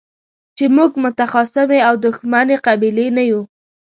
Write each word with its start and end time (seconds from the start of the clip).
چې 0.57 0.65
موږ 0.75 0.91
متخاصمې 1.03 1.79
او 1.87 1.93
دښمنې 2.05 2.55
قبيلې 2.65 3.07
نه 3.17 3.23
يو. 3.31 3.41